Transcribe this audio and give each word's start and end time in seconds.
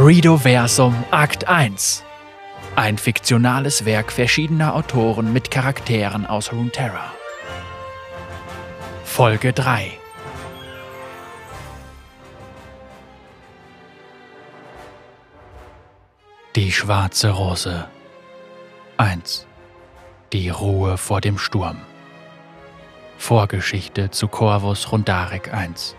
Redoversum 0.00 0.94
Akt 1.10 1.48
1 1.48 2.04
Ein 2.76 2.98
fiktionales 2.98 3.84
Werk 3.84 4.12
verschiedener 4.12 4.76
Autoren 4.76 5.32
mit 5.32 5.50
Charakteren 5.50 6.24
aus 6.24 6.52
Runeterra. 6.52 7.12
Folge 9.02 9.52
3 9.52 9.90
Die 16.54 16.70
schwarze 16.70 17.30
Rose. 17.30 17.88
1 18.98 19.48
Die 20.32 20.48
Ruhe 20.48 20.96
vor 20.96 21.20
dem 21.20 21.38
Sturm. 21.38 21.78
Vorgeschichte 23.16 24.12
zu 24.12 24.28
Corvus 24.28 24.92
Rundarek 24.92 25.52
1 25.52 25.96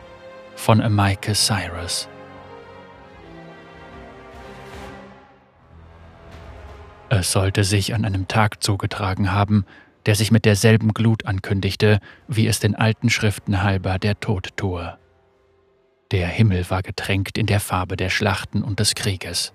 von 0.56 0.80
Amaike 0.80 1.34
Cyrus 1.34 2.08
Es 7.10 7.32
sollte 7.32 7.64
sich 7.64 7.96
an 7.96 8.06
einem 8.06 8.28
Tag 8.28 8.64
zugetragen 8.64 9.32
haben, 9.32 9.66
der 10.06 10.16
sich 10.16 10.32
mit 10.32 10.46
derselben 10.46 10.94
Glut 10.94 11.26
ankündigte, 11.26 12.00
wie 12.28 12.48
es 12.48 12.60
den 12.60 12.76
alten 12.76 13.10
Schriften 13.10 13.64
halber 13.64 13.98
der 13.98 14.20
Tod 14.20 14.56
tue. 14.56 14.98
Der 16.12 16.28
Himmel 16.28 16.70
war 16.70 16.82
getränkt 16.82 17.38
in 17.38 17.48
der 17.48 17.60
Farbe 17.60 17.98
der 17.98 18.10
Schlachten 18.10 18.64
und 18.64 18.80
des 18.80 18.96
Krieges. 18.96 19.54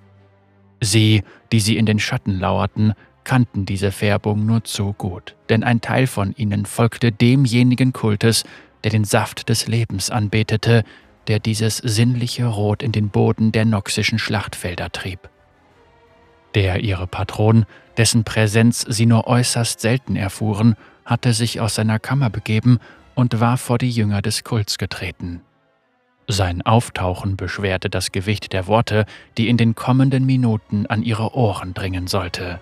Sie, 0.81 1.23
die 1.53 1.61
sie 1.61 1.77
in 1.77 1.87
den 1.87 1.99
Schatten 1.99 2.39
lauerten, 2.39 2.95
kannten 3.23 3.67
diese 3.67 3.91
Färbung 3.91 4.45
nur 4.45 4.65
zu 4.65 4.93
gut, 4.93 5.35
denn 5.49 5.65
ein 5.65 5.81
Teil 5.81 6.07
von 6.07 6.35
ihnen 6.37 6.67
folgte 6.67 7.11
demjenigen 7.11 7.93
Kultus, 7.93 8.45
der 8.83 8.91
den 8.91 9.05
Saft 9.05 9.49
des 9.49 9.67
Lebens 9.67 10.11
anbetete, 10.11 10.85
der 11.27 11.39
dieses 11.39 11.79
sinnliche 11.79 12.47
Rot 12.47 12.83
in 12.83 12.93
den 12.93 13.09
Boden 13.09 13.51
der 13.51 13.65
noxischen 13.65 14.19
Schlachtfelder 14.19 14.91
trieb. 14.91 15.31
Der 16.55 16.81
ihre 16.81 17.07
Patron, 17.07 17.67
dessen 17.97 18.25
Präsenz 18.25 18.85
sie 18.89 19.07
nur 19.07 19.27
äußerst 19.27 19.81
selten 19.81 20.17
erfuhren, 20.17 20.77
hatte 21.05 21.33
sich 21.33 21.61
aus 21.61 21.75
seiner 21.75 21.99
Kammer 21.99 22.31
begeben 22.31 22.79
und 23.15 23.41
war 23.41 23.57
vor 23.57 23.79
die 23.79 23.91
Jünger 23.91 24.23
des 24.23 24.45
Kults 24.45 24.79
getreten. 24.79 25.43
Sein 26.27 26.63
Auftauchen 26.63 27.37
beschwerte 27.37 27.91
das 27.91 28.13
Gewicht 28.13 28.53
der 28.53 28.67
Worte, 28.67 29.05
die 29.37 29.49
in 29.49 29.57
den 29.57 29.75
kommenden 29.75 30.25
Minuten 30.25 30.87
an 30.87 31.03
ihre 31.03 31.35
Ohren 31.35 31.75
dringen 31.75 32.07
sollte. 32.07 32.61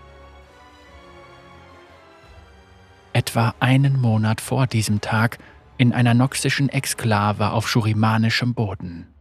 Etwa 3.13 3.55
einen 3.61 4.01
Monat 4.01 4.41
vor 4.41 4.67
diesem 4.67 5.01
Tag 5.01 5.39
in 5.77 5.93
einer 5.93 6.15
noxischen 6.15 6.71
Exklave 6.71 7.53
auf 7.53 7.69
schurimanischem 7.69 8.55
Boden. 8.55 9.12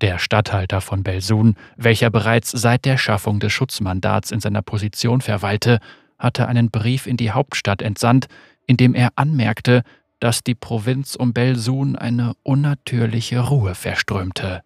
Der 0.00 0.18
Statthalter 0.18 0.80
von 0.80 1.02
Belsun, 1.02 1.56
welcher 1.76 2.10
bereits 2.10 2.50
seit 2.50 2.86
der 2.86 2.96
Schaffung 2.96 3.38
des 3.38 3.52
Schutzmandats 3.52 4.30
in 4.30 4.40
seiner 4.40 4.62
Position 4.62 5.20
verweilte, 5.20 5.78
hatte 6.18 6.48
einen 6.48 6.70
Brief 6.70 7.06
in 7.06 7.16
die 7.16 7.32
Hauptstadt 7.32 7.82
entsandt, 7.82 8.26
in 8.66 8.76
dem 8.76 8.94
er 8.94 9.10
anmerkte, 9.16 9.82
dass 10.18 10.42
die 10.42 10.54
Provinz 10.54 11.16
um 11.16 11.32
Belsun 11.32 11.96
eine 11.96 12.34
unnatürliche 12.42 13.40
Ruhe 13.40 13.74
verströmte. 13.74 14.62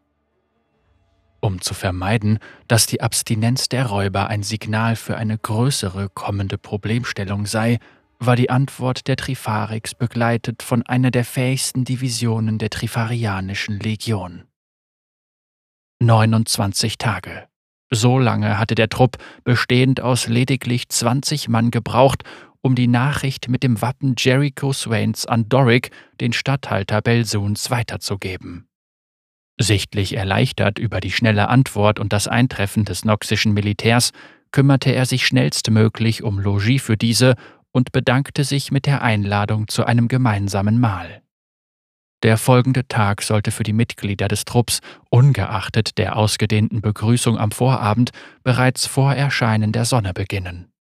Um 1.40 1.60
zu 1.60 1.74
vermeiden, 1.74 2.38
dass 2.68 2.86
die 2.86 3.00
Abstinenz 3.00 3.68
der 3.68 3.86
Räuber 3.86 4.28
ein 4.28 4.42
Signal 4.42 4.96
für 4.96 5.16
eine 5.16 5.36
größere 5.36 6.08
kommende 6.08 6.58
Problemstellung 6.58 7.46
sei, 7.46 7.78
war 8.18 8.36
die 8.36 8.50
Antwort 8.50 9.08
der 9.08 9.16
Trifarix 9.16 9.94
begleitet 9.94 10.62
von 10.62 10.82
einer 10.84 11.10
der 11.10 11.24
fähigsten 11.24 11.84
Divisionen 11.84 12.58
der 12.58 12.70
Trifarianischen 12.70 13.78
Legion. 13.78 14.44
29 16.04 16.98
Tage. 16.98 17.48
So 17.90 18.18
lange 18.18 18.58
hatte 18.58 18.74
der 18.74 18.88
Trupp, 18.88 19.18
bestehend 19.44 20.00
aus 20.00 20.26
lediglich 20.26 20.88
20 20.88 21.48
Mann, 21.48 21.70
gebraucht, 21.70 22.24
um 22.60 22.74
die 22.74 22.88
Nachricht 22.88 23.48
mit 23.48 23.62
dem 23.62 23.82
Wappen 23.82 24.14
Jericho 24.16 24.72
Swains 24.72 25.26
an 25.26 25.48
Doric, 25.48 25.90
den 26.20 26.32
Statthalter 26.32 27.02
Belsuns, 27.02 27.70
weiterzugeben. 27.70 28.66
Sichtlich 29.60 30.16
erleichtert 30.16 30.78
über 30.78 31.00
die 31.00 31.12
schnelle 31.12 31.48
Antwort 31.48 32.00
und 32.00 32.12
das 32.12 32.26
Eintreffen 32.26 32.84
des 32.84 33.04
noxischen 33.04 33.52
Militärs, 33.52 34.10
kümmerte 34.50 34.90
er 34.90 35.06
sich 35.06 35.26
schnellstmöglich 35.26 36.22
um 36.22 36.38
Logis 36.38 36.82
für 36.82 36.96
diese 36.96 37.34
und 37.70 37.92
bedankte 37.92 38.44
sich 38.44 38.70
mit 38.70 38.86
der 38.86 39.02
Einladung 39.02 39.68
zu 39.68 39.84
einem 39.84 40.08
gemeinsamen 40.08 40.80
Mahl. 40.80 41.23
Der 42.24 42.38
folgende 42.38 42.88
Tag 42.88 43.20
sollte 43.20 43.50
für 43.50 43.64
die 43.64 43.74
Mitglieder 43.74 44.28
des 44.28 44.46
Trupps, 44.46 44.80
ungeachtet 45.10 45.98
der 45.98 46.16
ausgedehnten 46.16 46.80
Begrüßung 46.80 47.38
am 47.38 47.50
Vorabend, 47.50 48.12
bereits 48.42 48.86
vor 48.86 49.14
Erscheinen 49.14 49.72
der 49.72 49.84
Sonne 49.84 50.14
beginnen. 50.14 50.72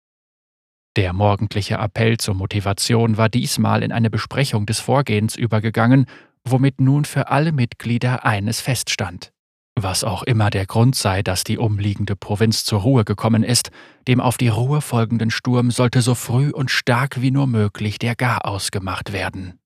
Der 0.94 1.12
morgendliche 1.12 1.74
Appell 1.74 2.18
zur 2.18 2.34
Motivation 2.34 3.16
war 3.16 3.28
diesmal 3.28 3.82
in 3.82 3.90
eine 3.90 4.08
Besprechung 4.08 4.66
des 4.66 4.78
Vorgehens 4.78 5.34
übergegangen, 5.34 6.06
womit 6.44 6.80
nun 6.80 7.04
für 7.04 7.28
alle 7.28 7.50
Mitglieder 7.50 8.24
eines 8.24 8.60
feststand. 8.60 9.32
Was 9.74 10.04
auch 10.04 10.22
immer 10.22 10.50
der 10.50 10.66
Grund 10.66 10.94
sei, 10.94 11.22
dass 11.22 11.42
die 11.42 11.58
umliegende 11.58 12.14
Provinz 12.14 12.64
zur 12.64 12.82
Ruhe 12.82 13.04
gekommen 13.04 13.42
ist, 13.42 13.72
dem 14.06 14.20
auf 14.20 14.36
die 14.36 14.48
Ruhe 14.48 14.80
folgenden 14.80 15.32
Sturm 15.32 15.72
sollte 15.72 16.02
so 16.02 16.14
früh 16.14 16.50
und 16.50 16.70
stark 16.70 17.20
wie 17.20 17.32
nur 17.32 17.48
möglich 17.48 17.98
der 17.98 18.14
Garaus 18.14 18.70
gemacht 18.70 19.12
werden. 19.12 19.58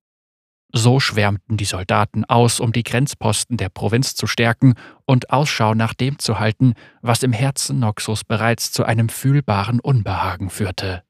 So 0.79 1.01
schwärmten 1.01 1.57
die 1.57 1.65
Soldaten 1.65 2.27
aus, 2.27 2.61
um 2.61 2.71
die 2.71 2.83
Grenzposten 2.83 3.57
der 3.57 3.71
Provinz 3.71 4.15
zu 4.15 4.27
stärken 4.27 4.75
und 5.07 5.31
Ausschau 5.31 5.73
nach 5.73 5.95
dem 5.95 6.19
zu 6.19 6.39
halten, 6.39 6.75
was 7.01 7.23
im 7.23 7.33
Herzen 7.33 7.79
Noxus 7.79 8.25
bereits 8.25 8.73
zu 8.73 8.85
einem 8.85 9.09
fühlbaren 9.09 9.81
Unbehagen 9.81 10.51
führte. 10.51 11.03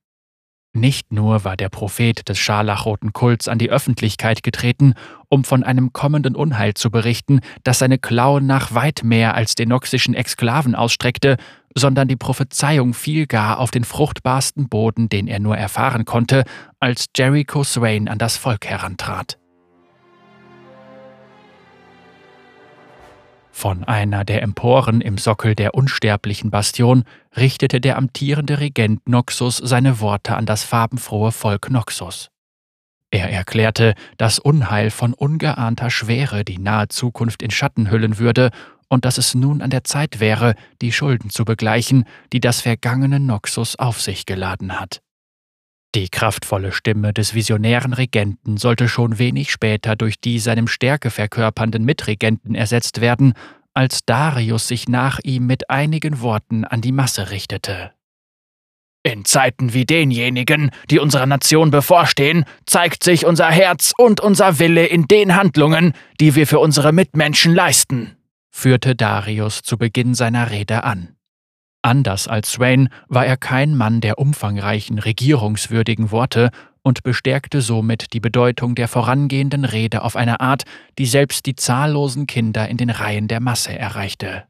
Nicht 0.73 1.13
nur 1.13 1.43
war 1.43 1.57
der 1.57 1.69
Prophet 1.69 2.29
des 2.29 2.39
scharlachroten 2.39 3.13
Kults 3.13 3.49
an 3.49 3.59
die 3.59 3.69
Öffentlichkeit 3.69 4.45
getreten, 4.45 4.95
um 5.29 5.43
von 5.43 5.65
einem 5.65 5.93
kommenden 5.93 6.37
Unheil 6.37 6.75
zu 6.75 6.93
berichten, 6.93 7.41
das 7.65 7.81
seine 7.81 7.99
Klauen 7.99 8.47
nach 8.47 8.73
weit 8.73 9.01
mehr 9.03 9.35
als 9.35 9.57
den 9.57 9.71
noxischen 9.71 10.15
Exklaven 10.15 10.77
ausstreckte, 10.77 11.39
sondern 11.75 12.07
die 12.07 12.15
Prophezeiung 12.15 12.95
fiel 12.95 13.27
gar 13.27 13.59
auf 13.59 13.73
den 13.73 13.83
fruchtbarsten 13.83 14.69
Boden, 14.69 15.09
den 15.09 15.27
er 15.27 15.41
nur 15.41 15.57
erfahren 15.57 16.05
konnte, 16.05 16.45
als 16.79 17.07
Jericho 17.17 17.65
Swain 17.65 18.07
an 18.07 18.19
das 18.19 18.37
Volk 18.37 18.65
herantrat. 18.67 19.39
Von 23.59 23.85
einer 23.85 24.27
der 24.27 24.43
Emporen 24.43 25.01
im 25.01 25.17
Sockel 25.17 25.55
der 25.55 25.73
unsterblichen 25.73 26.51
Bastion 26.51 27.05
richtete 27.39 27.81
der 27.81 27.97
amtierende 27.97 28.61
Regent 28.61 29.09
Noxus 29.09 29.57
seine 29.57 29.99
Worte 30.01 30.37
an 30.37 30.45
das 30.45 30.63
farbenfrohe 30.63 31.33
Volk 31.33 31.71
Noxus. 31.71 32.29
Er 33.11 33.31
erklärte, 33.31 33.95
dass 34.19 34.39
Unheil 34.39 34.91
von 34.91 35.15
ungeahnter 35.15 35.89
Schwere 35.89 36.45
die 36.45 36.59
nahe 36.59 36.89
Zukunft 36.89 37.43
in 37.43 37.51
Schatten 37.51 37.91
hüllen 37.91 38.19
würde 38.19 38.51
und 38.91 39.07
dass 39.07 39.17
es 39.17 39.35
nun 39.35 39.63
an 39.63 39.71
der 39.71 39.85
Zeit 39.85 40.21
wäre, 40.21 40.55
die 40.83 40.93
Schulden 40.93 41.31
zu 41.31 41.47
begleichen, 41.47 42.05
die 42.35 42.41
das 42.41 42.61
vergangene 42.61 43.21
Noxus 43.21 43.77
auf 43.77 44.03
sich 44.03 44.27
geladen 44.27 44.79
hat. 44.79 45.01
Die 45.95 46.09
kraftvolle 46.09 46.73
Stimme 46.73 47.15
des 47.15 47.35
visionären 47.35 47.95
Regenten 47.95 48.59
sollte 48.59 48.89
schon 48.89 49.19
wenig 49.19 49.51
später 49.51 49.97
durch 49.97 50.21
die 50.21 50.39
seinem 50.39 50.69
Stärke 50.69 51.11
verkörpernden 51.11 51.85
Mitregenten 51.85 52.55
ersetzt 52.55 53.01
werden, 53.01 53.33
als 53.73 54.05
Darius 54.05 54.69
sich 54.69 54.89
nach 54.89 55.21
ihm 55.23 55.47
mit 55.47 55.71
einigen 55.71 56.21
Worten 56.21 56.65
an 56.65 56.81
die 56.81 56.93
Masse 56.93 57.31
richtete. 57.31 57.93
In 59.03 59.25
Zeiten 59.25 59.73
wie 59.73 59.87
denjenigen, 59.87 60.71
die 60.91 60.99
unserer 60.99 61.27
Nation 61.27 61.71
bevorstehen, 61.71 62.45
zeigt 62.67 63.05
sich 63.05 63.25
unser 63.25 63.49
Herz 63.51 63.93
und 63.97 64.21
unser 64.21 64.59
Wille 64.59 64.85
in 64.85 65.07
den 65.07 65.37
Handlungen, 65.37 65.93
die 66.21 66.35
wir 66.35 66.47
für 66.47 66.59
unsere 66.59 66.93
Mitmenschen 66.93 67.55
leisten, 67.55 68.17
führte 68.51 68.97
Darius 68.97 69.63
zu 69.63 69.79
Beginn 69.79 70.15
seiner 70.15 70.51
Rede 70.51 70.83
an. 70.83 71.16
Anders 71.87 72.27
als 72.27 72.51
Swain 72.51 72.89
war 73.07 73.27
er 73.27 73.37
kein 73.37 73.77
Mann 73.77 74.01
der 74.01 74.19
umfangreichen, 74.19 74.99
regierungswürdigen 74.99 76.11
Worte 76.11 76.51
und 76.83 77.05
bestärkte 77.05 77.61
somit 77.61 78.13
die 78.13 78.19
Bedeutung 78.19 78.75
der 78.75 78.89
vorangehenden 78.89 79.65
Rede 79.65 80.03
auf 80.03 80.17
eine 80.17 80.41
Art, 80.41 80.65
die 80.99 81.07
selbst 81.07 81.47
die 81.47 81.55
zahllosen 81.55 82.27
Kinder 82.27 82.69
in 82.69 82.77
den 82.77 82.91
Reihen 82.91 83.29
der 83.29 83.39
Masse 83.39 83.79
erreichte. 83.79 84.49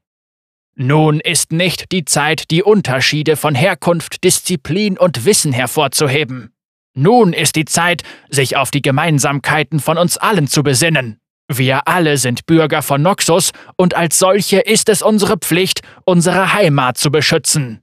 Nun 0.77 1.21
ist 1.21 1.53
nicht 1.53 1.93
die 1.93 2.07
Zeit, 2.07 2.51
die 2.51 2.63
Unterschiede 2.63 3.37
von 3.37 3.55
Herkunft, 3.55 4.25
Disziplin 4.25 4.97
und 4.97 5.27
Wissen 5.27 5.53
hervorzuheben. 5.53 6.55
Nun 6.95 7.35
ist 7.35 7.57
die 7.57 7.67
Zeit, 7.67 8.03
sich 8.31 8.57
auf 8.57 8.71
die 8.71 8.81
Gemeinsamkeiten 8.81 9.79
von 9.79 9.99
uns 9.99 10.17
allen 10.17 10.47
zu 10.49 10.63
besinnen. 10.63 11.21
Wir 11.49 11.87
alle 11.87 12.19
sind 12.19 12.47
Bürger 12.47 12.83
von 12.83 13.03
Noxus 13.03 13.53
und 13.77 13.95
als 13.95 14.19
solche 14.19 14.59
ist 14.59 14.89
es 14.89 15.03
unsere 15.03 15.37
Pflicht, 15.37 15.83
unsere 16.05 16.53
Heimat 16.53 16.99
zu 16.99 17.11
beschützen. 17.11 17.83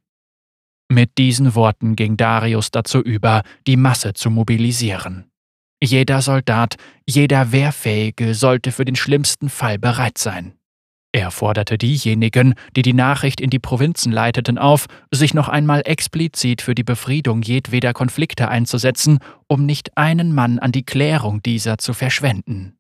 Mit 0.90 1.18
diesen 1.18 1.56
Worten 1.56 1.96
ging 1.96 2.18
Darius 2.18 2.72
dazu 2.72 3.00
über, 3.00 3.44
die 3.66 3.78
Masse 3.78 4.14
zu 4.14 4.30
mobilisieren. 4.30 5.32
Jeder 5.82 6.22
Soldat, 6.22 6.76
jeder 7.08 7.52
Wehrfähige 7.52 8.36
sollte 8.36 8.72
für 8.72 8.86
den 8.86 8.96
schlimmsten 8.96 9.50
Fall 9.50 9.80
bereit 9.80 10.18
sein. 10.18 10.54
Er 11.16 11.30
forderte 11.30 11.78
diejenigen, 11.78 12.56
die 12.76 12.82
die 12.82 12.94
Nachricht 12.94 13.40
in 13.40 13.50
die 13.50 13.60
Provinzen 13.60 14.12
leiteten, 14.12 14.58
auf, 14.58 14.88
sich 15.12 15.34
noch 15.34 15.48
einmal 15.48 15.82
explizit 15.86 16.62
für 16.62 16.74
die 16.74 16.84
Befriedung 16.84 17.42
jedweder 17.44 17.94
Konflikte 17.94 18.48
einzusetzen, 18.48 19.20
um 19.48 19.66
nicht 19.66 19.98
einen 19.98 20.34
Mann 20.34 20.58
an 20.58 20.72
die 20.72 20.84
Klärung 20.84 21.44
dieser 21.44 21.78
zu 21.78 21.94
verschwenden. 21.94 22.78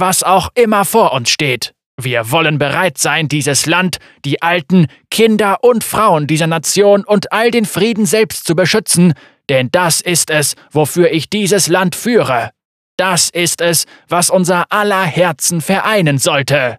Was 0.00 0.22
auch 0.22 0.50
immer 0.54 0.84
vor 0.84 1.12
uns 1.12 1.28
steht, 1.28 1.74
wir 2.00 2.30
wollen 2.30 2.58
bereit 2.60 2.98
sein, 2.98 3.26
dieses 3.26 3.66
Land, 3.66 3.96
die 4.24 4.40
Alten, 4.40 4.86
Kinder 5.10 5.64
und 5.64 5.82
Frauen 5.82 6.28
dieser 6.28 6.46
Nation 6.46 7.02
und 7.02 7.32
all 7.32 7.50
den 7.50 7.64
Frieden 7.64 8.06
selbst 8.06 8.46
zu 8.46 8.54
beschützen, 8.54 9.14
denn 9.48 9.70
das 9.72 10.00
ist 10.00 10.30
es, 10.30 10.54
wofür 10.70 11.10
ich 11.10 11.28
dieses 11.28 11.66
Land 11.66 11.96
führe. 11.96 12.50
Das 12.96 13.28
ist 13.28 13.60
es, 13.60 13.86
was 14.06 14.30
unser 14.30 14.70
aller 14.70 15.02
Herzen 15.02 15.60
vereinen 15.60 16.18
sollte. 16.18 16.78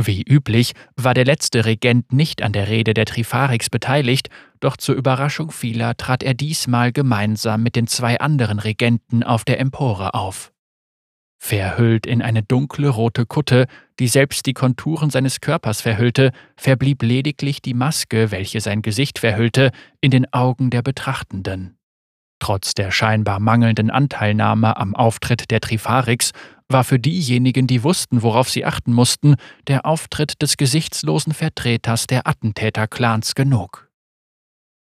Wie 0.00 0.22
üblich 0.22 0.74
war 0.94 1.14
der 1.14 1.24
letzte 1.24 1.64
Regent 1.64 2.12
nicht 2.12 2.42
an 2.42 2.52
der 2.52 2.68
Rede 2.68 2.94
der 2.94 3.06
Trifarix 3.06 3.68
beteiligt, 3.68 4.28
doch 4.60 4.76
zur 4.76 4.94
Überraschung 4.94 5.50
vieler 5.50 5.96
trat 5.96 6.22
er 6.22 6.34
diesmal 6.34 6.92
gemeinsam 6.92 7.64
mit 7.64 7.74
den 7.74 7.88
zwei 7.88 8.20
anderen 8.20 8.60
Regenten 8.60 9.24
auf 9.24 9.44
der 9.44 9.58
Empore 9.58 10.14
auf. 10.14 10.52
Verhüllt 11.38 12.06
in 12.06 12.22
eine 12.22 12.42
dunkle 12.42 12.88
rote 12.88 13.26
Kutte, 13.26 13.66
die 13.98 14.08
selbst 14.08 14.46
die 14.46 14.54
Konturen 14.54 15.10
seines 15.10 15.40
Körpers 15.40 15.80
verhüllte, 15.80 16.32
verblieb 16.56 17.02
lediglich 17.02 17.62
die 17.62 17.74
Maske, 17.74 18.30
welche 18.30 18.60
sein 18.60 18.82
Gesicht 18.82 19.18
verhüllte, 19.18 19.70
in 20.00 20.10
den 20.10 20.32
Augen 20.32 20.70
der 20.70 20.82
Betrachtenden. 20.82 21.76
Trotz 22.38 22.74
der 22.74 22.90
scheinbar 22.90 23.40
mangelnden 23.40 23.90
Anteilnahme 23.90 24.76
am 24.76 24.94
Auftritt 24.94 25.50
der 25.50 25.60
Trifarix 25.60 26.32
war 26.68 26.84
für 26.84 26.98
diejenigen, 26.98 27.66
die 27.66 27.82
wussten, 27.82 28.22
worauf 28.22 28.50
sie 28.50 28.64
achten 28.64 28.92
mussten, 28.92 29.36
der 29.68 29.86
Auftritt 29.86 30.42
des 30.42 30.56
gesichtslosen 30.56 31.32
Vertreters 31.32 32.06
der 32.06 32.26
Attentäter-Clans 32.26 33.34
genug. 33.34 33.90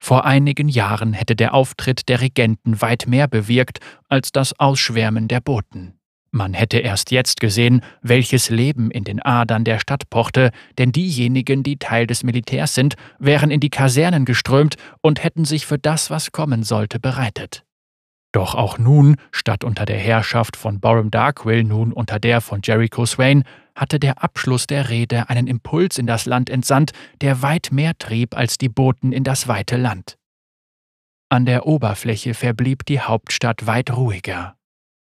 Vor 0.01 0.25
einigen 0.25 0.69
Jahren 0.69 1.13
hätte 1.13 1.37
der 1.37 1.55
Auftritt 1.55 2.09
der 2.09 2.21
Regenten 2.21 2.81
weit 2.81 3.07
mehr 3.07 3.29
bewirkt 3.29 3.79
als 4.09 4.33
das 4.33 4.59
Ausschwärmen 4.59 5.29
der 5.29 5.41
Boten. 5.41 5.99
Man 6.35 6.55
hätte 6.55 6.79
erst 6.79 7.11
jetzt 7.11 7.41
gesehen, 7.41 7.83
welches 8.01 8.49
Leben 8.49 8.91
in 8.91 9.05
den 9.05 9.21
Adern 9.21 9.65
der 9.65 9.79
Stadt 9.79 10.09
pochte, 10.09 10.51
denn 10.79 10.91
diejenigen, 10.91 11.63
die 11.63 11.77
Teil 11.77 12.07
des 12.07 12.23
Militärs 12.23 12.75
sind, 12.75 12.95
wären 13.19 13.51
in 13.51 13.61
die 13.61 13.69
Kasernen 13.69 14.25
geströmt 14.25 14.77
und 15.03 15.23
hätten 15.23 15.45
sich 15.45 15.67
für 15.67 15.79
das, 15.79 16.09
was 16.09 16.33
kommen 16.33 16.63
sollte, 16.63 16.99
bereitet. 16.99 17.65
Doch 18.33 18.55
auch 18.55 18.79
nun, 18.79 19.17
statt 19.31 19.63
unter 19.63 19.85
der 19.85 19.99
Herrschaft 19.99 20.57
von 20.57 20.81
Borum 20.81 21.11
Darkwill 21.11 21.65
nun 21.65 21.93
unter 21.93 22.19
der 22.19 22.41
von 22.41 22.63
Jericho 22.65 23.05
Swain, 23.05 23.45
hatte 23.75 24.01
der 24.01 24.25
Abschluss 24.25 24.67
der 24.67 24.89
Rede 24.89 25.29
einen 25.29 25.47
Impuls 25.47 25.99
in 25.99 26.07
das 26.07 26.25
Land 26.25 26.49
entsandt, 26.49 26.93
der 27.21 27.43
weit 27.43 27.69
mehr 27.73 27.93
trieb 27.99 28.35
als 28.35 28.57
die 28.57 28.71
Boten 28.71 29.13
in 29.13 29.23
das 29.23 29.49
weite 29.49 29.77
Land. 29.77 30.17
An 31.29 31.45
der 31.45 31.67
Oberfläche 31.67 32.33
verblieb 32.33 32.87
die 32.87 33.01
Hauptstadt 33.01 33.67
weit 33.67 33.95
ruhiger. 33.95 34.57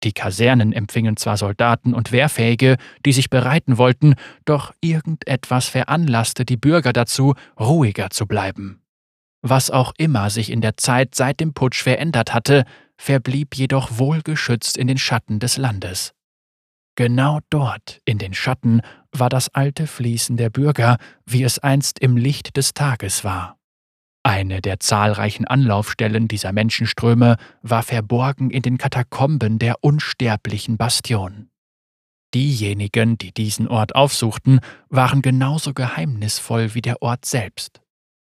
Die 0.04 0.12
Kasernen 0.12 0.72
empfingen 0.72 1.16
zwar 1.16 1.36
Soldaten 1.36 1.94
und 1.94 2.12
Wehrfähige, 2.12 2.76
die 3.04 3.12
sich 3.12 3.30
bereiten 3.30 3.78
wollten, 3.78 4.14
doch 4.44 4.72
irgendetwas 4.80 5.68
veranlasste 5.68 6.44
die 6.44 6.56
Bürger 6.56 6.92
dazu, 6.92 7.34
ruhiger 7.58 8.10
zu 8.10 8.26
bleiben. 8.26 8.82
Was 9.42 9.70
auch 9.70 9.92
immer 9.98 10.30
sich 10.30 10.50
in 10.50 10.60
der 10.60 10.76
Zeit 10.76 11.14
seit 11.14 11.40
dem 11.40 11.52
Putsch 11.52 11.82
verändert 11.82 12.32
hatte, 12.32 12.64
verblieb 12.96 13.56
jedoch 13.56 13.98
wohlgeschützt 13.98 14.76
in 14.76 14.86
den 14.86 14.98
Schatten 14.98 15.40
des 15.40 15.56
Landes. 15.56 16.14
Genau 16.94 17.40
dort, 17.50 18.00
in 18.04 18.18
den 18.18 18.34
Schatten, 18.34 18.82
war 19.12 19.28
das 19.28 19.48
alte 19.54 19.86
Fließen 19.86 20.36
der 20.36 20.50
Bürger, 20.50 20.98
wie 21.26 21.42
es 21.42 21.58
einst 21.58 21.98
im 21.98 22.16
Licht 22.16 22.56
des 22.56 22.74
Tages 22.74 23.24
war. 23.24 23.56
Eine 24.24 24.60
der 24.60 24.78
zahlreichen 24.78 25.46
Anlaufstellen 25.46 26.28
dieser 26.28 26.52
Menschenströme 26.52 27.36
war 27.62 27.82
verborgen 27.82 28.50
in 28.50 28.62
den 28.62 28.78
Katakomben 28.78 29.58
der 29.58 29.82
unsterblichen 29.82 30.76
Bastion. 30.76 31.48
Diejenigen, 32.32 33.18
die 33.18 33.32
diesen 33.32 33.68
Ort 33.68 33.94
aufsuchten, 33.94 34.60
waren 34.88 35.22
genauso 35.22 35.74
geheimnisvoll 35.74 36.74
wie 36.74 36.80
der 36.80 37.02
Ort 37.02 37.26
selbst. 37.26 37.80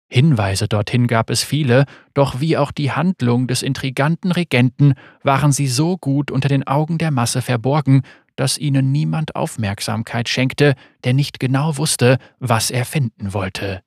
Hinweise 0.09 0.67
dorthin 0.67 1.07
gab 1.07 1.29
es 1.29 1.43
viele, 1.43 1.85
doch 2.13 2.39
wie 2.39 2.57
auch 2.57 2.71
die 2.71 2.91
Handlung 2.91 3.47
des 3.47 3.63
intriganten 3.63 4.31
Regenten 4.31 4.93
waren 5.23 5.51
sie 5.51 5.67
so 5.67 5.97
gut 5.97 6.31
unter 6.31 6.49
den 6.49 6.67
Augen 6.67 6.97
der 6.97 7.11
Masse 7.11 7.41
verborgen, 7.41 8.01
dass 8.35 8.57
ihnen 8.57 8.91
niemand 8.91 9.35
Aufmerksamkeit 9.35 10.27
schenkte, 10.27 10.75
der 11.03 11.13
nicht 11.13 11.39
genau 11.39 11.77
wusste, 11.77 12.17
was 12.39 12.71
er 12.71 12.85
finden 12.85 13.33
wollte. 13.33 13.81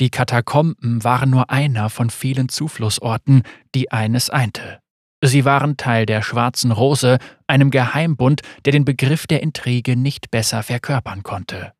Die 0.00 0.08
Katakomben 0.08 1.04
waren 1.04 1.28
nur 1.28 1.50
einer 1.50 1.90
von 1.90 2.08
vielen 2.08 2.48
Zuflussorten, 2.48 3.42
die 3.74 3.92
eines 3.92 4.30
einte. 4.30 4.80
Sie 5.22 5.44
waren 5.44 5.76
Teil 5.76 6.06
der 6.06 6.22
Schwarzen 6.22 6.72
Rose, 6.72 7.18
einem 7.46 7.70
Geheimbund, 7.70 8.40
der 8.64 8.72
den 8.72 8.86
Begriff 8.86 9.26
der 9.26 9.42
Intrige 9.42 9.96
nicht 9.96 10.30
besser 10.30 10.62
verkörpern 10.62 11.22
konnte. 11.22 11.74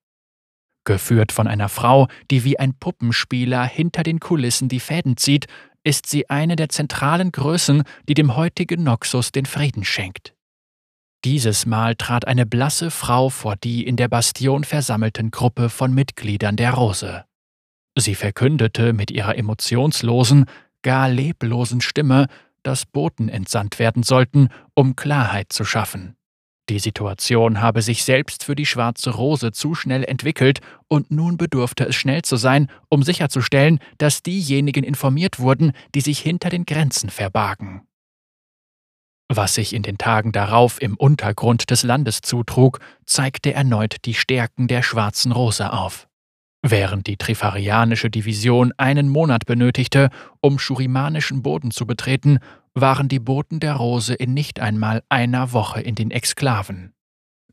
Geführt 0.84 1.32
von 1.32 1.46
einer 1.46 1.70
Frau, 1.70 2.08
die 2.30 2.44
wie 2.44 2.58
ein 2.58 2.74
Puppenspieler 2.74 3.64
hinter 3.64 4.02
den 4.02 4.20
Kulissen 4.20 4.68
die 4.68 4.80
Fäden 4.80 5.16
zieht, 5.16 5.46
ist 5.82 6.06
sie 6.06 6.28
eine 6.28 6.56
der 6.56 6.68
zentralen 6.68 7.32
Größen, 7.32 7.84
die 8.06 8.14
dem 8.14 8.36
heutigen 8.36 8.82
Noxus 8.82 9.32
den 9.32 9.46
Frieden 9.46 9.84
schenkt. 9.84 10.34
Dieses 11.24 11.64
Mal 11.64 11.96
trat 11.96 12.26
eine 12.26 12.44
blasse 12.44 12.90
Frau 12.90 13.30
vor 13.30 13.56
die 13.56 13.86
in 13.86 13.96
der 13.96 14.08
Bastion 14.08 14.64
versammelten 14.64 15.30
Gruppe 15.30 15.70
von 15.70 15.94
Mitgliedern 15.94 16.56
der 16.56 16.74
Rose. 16.74 17.24
Sie 17.96 18.14
verkündete 18.14 18.92
mit 18.92 19.10
ihrer 19.10 19.36
emotionslosen, 19.36 20.46
gar 20.82 21.08
leblosen 21.08 21.80
Stimme, 21.80 22.26
dass 22.62 22.86
Boten 22.86 23.28
entsandt 23.28 23.78
werden 23.78 24.02
sollten, 24.02 24.48
um 24.74 24.96
Klarheit 24.96 25.52
zu 25.52 25.64
schaffen. 25.64 26.16
Die 26.68 26.78
Situation 26.78 27.60
habe 27.60 27.82
sich 27.82 28.04
selbst 28.04 28.44
für 28.44 28.54
die 28.54 28.66
schwarze 28.66 29.10
Rose 29.10 29.50
zu 29.50 29.74
schnell 29.74 30.04
entwickelt 30.04 30.60
und 30.86 31.10
nun 31.10 31.36
bedurfte 31.36 31.84
es 31.84 31.96
schnell 31.96 32.22
zu 32.22 32.36
sein, 32.36 32.68
um 32.88 33.02
sicherzustellen, 33.02 33.80
dass 33.98 34.22
diejenigen 34.22 34.84
informiert 34.84 35.40
wurden, 35.40 35.72
die 35.96 36.00
sich 36.00 36.20
hinter 36.20 36.48
den 36.48 36.66
Grenzen 36.66 37.10
verbargen. 37.10 37.82
Was 39.28 39.54
sich 39.54 39.72
in 39.72 39.82
den 39.82 39.98
Tagen 39.98 40.30
darauf 40.32 40.80
im 40.80 40.96
Untergrund 40.96 41.70
des 41.70 41.82
Landes 41.82 42.20
zutrug, 42.20 42.78
zeigte 43.04 43.52
erneut 43.52 44.04
die 44.04 44.14
Stärken 44.14 44.68
der 44.68 44.82
schwarzen 44.82 45.32
Rose 45.32 45.72
auf. 45.72 46.08
Während 46.62 47.06
die 47.06 47.16
Trifarianische 47.16 48.10
Division 48.10 48.72
einen 48.76 49.08
Monat 49.08 49.46
benötigte, 49.46 50.10
um 50.40 50.58
schurimanischen 50.58 51.42
Boden 51.42 51.70
zu 51.70 51.86
betreten, 51.86 52.38
waren 52.74 53.08
die 53.08 53.18
Boten 53.18 53.60
der 53.60 53.74
Rose 53.74 54.14
in 54.14 54.34
nicht 54.34 54.60
einmal 54.60 55.02
einer 55.08 55.52
Woche 55.52 55.80
in 55.80 55.94
den 55.94 56.10
Exklaven. 56.10 56.92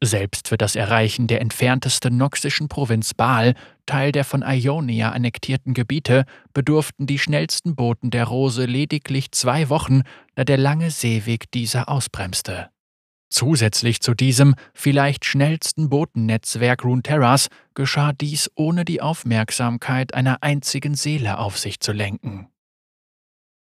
Selbst 0.03 0.49
für 0.49 0.57
das 0.57 0.75
Erreichen 0.75 1.27
der 1.27 1.41
entferntesten 1.41 2.17
noxischen 2.17 2.67
Provinz 2.67 3.13
Baal, 3.13 3.55
Teil 3.87 4.11
der 4.11 4.25
von 4.25 4.43
Ionia 4.45 5.11
annektierten 5.11 5.73
Gebiete, 5.73 6.25
bedurften 6.53 7.07
die 7.07 7.17
schnellsten 7.17 7.75
Boten 7.75 8.11
der 8.11 8.25
Rose 8.25 8.65
lediglich 8.65 9.31
zwei 9.31 9.69
Wochen, 9.69 10.03
da 10.35 10.43
der 10.43 10.57
lange 10.57 10.91
Seeweg 10.91 11.49
dieser 11.51 11.89
ausbremste. 11.89 12.69
Zusätzlich 13.29 13.99
zu 14.01 14.13
diesem 14.13 14.55
vielleicht 14.73 15.25
schnellsten 15.25 15.89
Botennetzwerk 15.89 16.83
Runeterras 16.83 17.47
geschah 17.73 18.13
dies 18.13 18.49
ohne 18.55 18.85
die 18.85 19.01
Aufmerksamkeit 19.01 20.13
einer 20.13 20.43
einzigen 20.43 20.95
Seele 20.95 21.37
auf 21.37 21.57
sich 21.57 21.79
zu 21.79 21.91
lenken. 21.91 22.47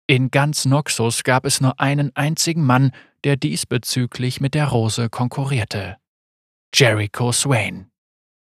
In 0.06 0.30
ganz 0.30 0.66
Noxus 0.66 1.24
gab 1.24 1.44
es 1.44 1.60
nur 1.60 1.80
einen 1.80 2.14
einzigen 2.14 2.64
Mann, 2.64 2.92
der 3.24 3.36
diesbezüglich 3.36 4.40
mit 4.40 4.54
der 4.54 4.68
Rose 4.68 5.10
konkurrierte. 5.10 5.96
Jericho 6.72 7.32
Swain. 7.32 7.90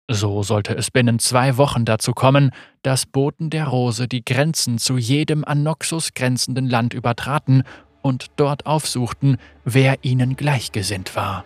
So 0.09 0.43
sollte 0.43 0.75
es 0.75 0.91
binnen 0.91 1.19
zwei 1.19 1.57
Wochen 1.57 1.85
dazu 1.85 2.13
kommen, 2.13 2.51
dass 2.81 3.05
Boten 3.05 3.49
der 3.49 3.67
Rose 3.67 4.07
die 4.07 4.23
Grenzen 4.23 4.77
zu 4.77 4.97
jedem 4.97 5.45
an 5.45 5.63
Noxus 5.63 6.13
grenzenden 6.13 6.67
Land 6.67 6.93
übertraten 6.93 7.63
und 8.07 8.27
dort 8.37 8.65
aufsuchten, 8.65 9.37
wer 9.65 9.97
ihnen 10.03 10.37
gleichgesinnt 10.37 11.15
war. 11.15 11.43